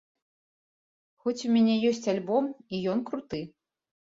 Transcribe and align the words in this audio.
Хоць 1.25 1.35
у 1.49 1.53
мяне 1.57 1.75
ёсць 1.91 2.09
альбом, 2.15 2.43
і 2.73 2.83
ён 2.95 2.99
круты. 3.11 3.47